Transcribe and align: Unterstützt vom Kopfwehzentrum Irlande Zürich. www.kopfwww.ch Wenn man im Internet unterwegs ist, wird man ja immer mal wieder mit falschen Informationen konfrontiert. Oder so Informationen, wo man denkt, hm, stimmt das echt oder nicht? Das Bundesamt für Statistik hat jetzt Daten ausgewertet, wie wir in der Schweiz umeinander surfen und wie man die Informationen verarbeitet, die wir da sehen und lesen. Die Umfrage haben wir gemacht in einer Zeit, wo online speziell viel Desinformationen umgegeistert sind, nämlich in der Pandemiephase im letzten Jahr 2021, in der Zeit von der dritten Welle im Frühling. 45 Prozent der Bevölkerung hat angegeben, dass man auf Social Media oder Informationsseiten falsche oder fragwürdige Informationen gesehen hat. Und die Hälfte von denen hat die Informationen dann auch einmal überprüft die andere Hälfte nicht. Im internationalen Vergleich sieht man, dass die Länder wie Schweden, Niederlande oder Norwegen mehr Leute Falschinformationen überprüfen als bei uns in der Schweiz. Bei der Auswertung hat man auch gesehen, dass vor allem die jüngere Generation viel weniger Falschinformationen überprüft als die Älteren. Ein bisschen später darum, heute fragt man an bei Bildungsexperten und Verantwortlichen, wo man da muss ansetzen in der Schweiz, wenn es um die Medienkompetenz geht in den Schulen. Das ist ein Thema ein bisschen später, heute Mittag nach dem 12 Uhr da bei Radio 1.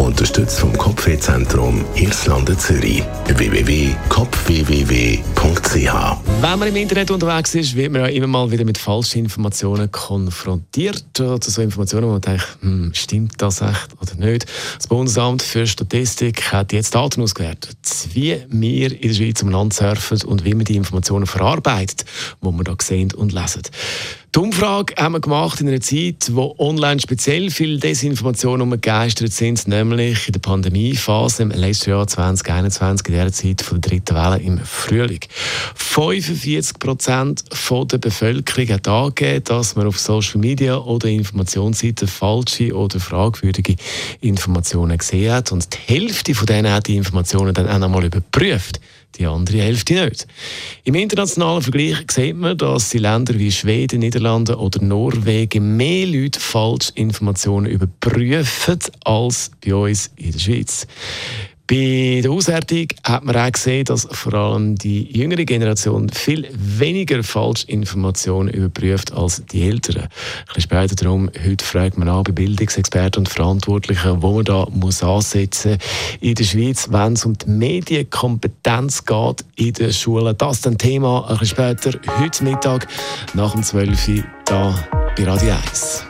Unterstützt 0.00 0.58
vom 0.60 0.72
Kopfwehzentrum 0.78 1.84
Irlande 1.94 2.56
Zürich. 2.56 3.02
www.kopfwww.ch 3.26 5.92
Wenn 6.40 6.58
man 6.58 6.68
im 6.68 6.76
Internet 6.76 7.10
unterwegs 7.10 7.54
ist, 7.54 7.76
wird 7.76 7.92
man 7.92 8.00
ja 8.00 8.08
immer 8.08 8.26
mal 8.26 8.50
wieder 8.50 8.64
mit 8.64 8.78
falschen 8.78 9.18
Informationen 9.18 9.92
konfrontiert. 9.92 11.20
Oder 11.20 11.38
so 11.42 11.60
Informationen, 11.60 12.06
wo 12.06 12.12
man 12.12 12.22
denkt, 12.22 12.48
hm, 12.62 12.92
stimmt 12.94 13.34
das 13.42 13.60
echt 13.60 13.90
oder 14.00 14.14
nicht? 14.14 14.46
Das 14.78 14.86
Bundesamt 14.86 15.42
für 15.42 15.66
Statistik 15.66 16.50
hat 16.50 16.72
jetzt 16.72 16.94
Daten 16.94 17.20
ausgewertet, 17.20 17.76
wie 18.14 18.38
wir 18.48 19.02
in 19.02 19.08
der 19.08 19.14
Schweiz 19.14 19.42
umeinander 19.42 19.74
surfen 19.74 20.22
und 20.22 20.46
wie 20.46 20.54
man 20.54 20.64
die 20.64 20.76
Informationen 20.76 21.26
verarbeitet, 21.26 22.06
die 22.40 22.46
wir 22.46 22.64
da 22.64 22.74
sehen 22.80 23.12
und 23.12 23.34
lesen. 23.34 23.64
Die 24.32 24.38
Umfrage 24.38 24.94
haben 24.96 25.14
wir 25.14 25.20
gemacht 25.20 25.60
in 25.60 25.66
einer 25.66 25.80
Zeit, 25.80 26.30
wo 26.30 26.54
online 26.58 27.00
speziell 27.00 27.50
viel 27.50 27.80
Desinformationen 27.80 28.62
umgegeistert 28.62 29.32
sind, 29.32 29.66
nämlich 29.66 29.89
in 29.98 30.32
der 30.32 30.40
Pandemiephase 30.40 31.42
im 31.42 31.50
letzten 31.50 31.90
Jahr 31.90 32.06
2021, 32.06 33.08
in 33.08 33.14
der 33.14 33.32
Zeit 33.32 33.62
von 33.62 33.80
der 33.80 33.90
dritten 33.90 34.14
Welle 34.14 34.38
im 34.38 34.58
Frühling. 34.58 35.20
45 35.74 36.78
Prozent 36.78 37.44
der 37.70 37.98
Bevölkerung 37.98 38.68
hat 38.68 38.88
angegeben, 38.88 39.44
dass 39.44 39.76
man 39.76 39.86
auf 39.86 39.98
Social 39.98 40.40
Media 40.40 40.76
oder 40.76 41.08
Informationsseiten 41.08 42.08
falsche 42.08 42.74
oder 42.74 43.00
fragwürdige 43.00 43.76
Informationen 44.20 44.98
gesehen 44.98 45.32
hat. 45.32 45.52
Und 45.52 45.72
die 45.72 45.78
Hälfte 45.94 46.34
von 46.34 46.46
denen 46.46 46.72
hat 46.72 46.86
die 46.86 46.96
Informationen 46.96 47.54
dann 47.54 47.68
auch 47.68 47.82
einmal 47.82 48.04
überprüft 48.04 48.80
die 49.18 49.26
andere 49.26 49.58
Hälfte 49.58 50.04
nicht. 50.04 50.26
Im 50.84 50.94
internationalen 50.94 51.62
Vergleich 51.62 51.96
sieht 52.10 52.36
man, 52.36 52.56
dass 52.56 52.90
die 52.90 52.98
Länder 52.98 53.38
wie 53.38 53.52
Schweden, 53.52 54.00
Niederlande 54.00 54.56
oder 54.56 54.82
Norwegen 54.82 55.76
mehr 55.76 56.06
Leute 56.06 56.40
Falschinformationen 56.40 57.70
überprüfen 57.70 58.78
als 59.04 59.50
bei 59.64 59.74
uns 59.74 60.10
in 60.16 60.32
der 60.32 60.38
Schweiz. 60.38 60.86
Bei 61.70 62.20
der 62.20 62.32
Auswertung 62.32 62.88
hat 63.04 63.22
man 63.22 63.36
auch 63.36 63.52
gesehen, 63.52 63.84
dass 63.84 64.08
vor 64.10 64.34
allem 64.34 64.74
die 64.74 65.04
jüngere 65.16 65.44
Generation 65.44 66.08
viel 66.08 66.48
weniger 66.52 67.22
Falschinformationen 67.22 68.52
überprüft 68.52 69.12
als 69.12 69.40
die 69.46 69.62
Älteren. 69.62 70.02
Ein 70.02 70.08
bisschen 70.48 70.62
später 70.62 70.96
darum, 70.96 71.30
heute 71.46 71.64
fragt 71.64 71.96
man 71.96 72.08
an 72.08 72.24
bei 72.24 72.32
Bildungsexperten 72.32 73.20
und 73.20 73.28
Verantwortlichen, 73.28 74.20
wo 74.20 74.32
man 74.32 74.46
da 74.46 74.66
muss 74.72 75.04
ansetzen 75.04 75.78
in 76.20 76.34
der 76.34 76.42
Schweiz, 76.42 76.88
wenn 76.90 77.12
es 77.12 77.24
um 77.24 77.38
die 77.38 77.48
Medienkompetenz 77.48 79.04
geht 79.04 79.44
in 79.54 79.72
den 79.72 79.92
Schulen. 79.92 80.36
Das 80.36 80.56
ist 80.58 80.66
ein 80.66 80.76
Thema 80.76 81.30
ein 81.30 81.38
bisschen 81.38 81.56
später, 81.56 82.00
heute 82.18 82.42
Mittag 82.42 82.88
nach 83.34 83.52
dem 83.52 83.62
12 83.62 84.08
Uhr 84.08 84.24
da 84.44 84.74
bei 85.16 85.22
Radio 85.22 85.52
1. 85.52 86.09